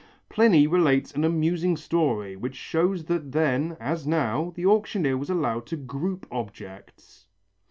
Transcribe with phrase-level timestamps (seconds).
[0.29, 5.67] Pliny relates an amusing story, which shows that then, as now, the auctioneer was allowed
[5.67, 7.27] to group objects.